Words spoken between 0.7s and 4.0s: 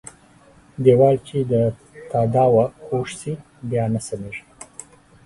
ديوال چې د تاداوه کوږ سو، بيا نه